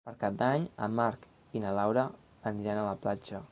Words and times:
Per 0.07 0.11
Cap 0.21 0.37
d'Any 0.37 0.63
en 0.85 0.95
Marc 0.99 1.27
i 1.59 1.63
na 1.67 1.75
Laura 1.81 2.07
aniran 2.53 2.83
a 2.87 2.91
la 2.91 2.99
platja. 3.07 3.47